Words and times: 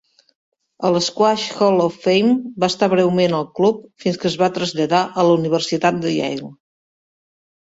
El 0.87 0.95
Squash 1.07 1.43
Hall 1.65 1.83
of 1.83 1.99
Fame 2.05 2.31
va 2.63 2.69
estar 2.73 2.89
breument 2.95 3.35
al 3.41 3.45
club 3.61 3.85
fins 4.05 4.19
que 4.25 4.29
es 4.31 4.39
va 4.45 4.49
traslladar 4.57 5.03
a 5.11 5.27
la 5.29 5.37
Universitat 5.37 6.03
de 6.09 6.17
Yale. 6.17 6.51